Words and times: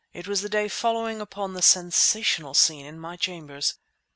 It 0.13 0.27
was 0.27 0.41
the 0.41 0.49
day 0.49 0.67
following 0.67 1.21
upon 1.21 1.53
the 1.53 1.61
sensational 1.61 2.55
scene 2.55 2.87
in 2.87 2.99
my 2.99 3.15
chambers. 3.17 3.75